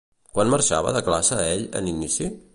Quan 0.37 0.53
marxava 0.53 0.95
de 0.95 1.03
classe 1.11 1.39
ell 1.51 1.65
en 1.83 1.93
inici? 1.95 2.33